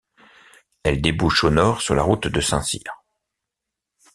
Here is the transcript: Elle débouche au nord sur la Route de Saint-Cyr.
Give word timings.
Elle 0.81 0.99
débouche 0.99 1.43
au 1.43 1.51
nord 1.51 1.79
sur 1.83 1.93
la 1.93 2.01
Route 2.01 2.25
de 2.25 2.41
Saint-Cyr. 2.41 3.03